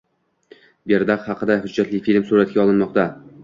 [0.93, 3.09] Berdaq haqida hujjatli film suratga olinmoqda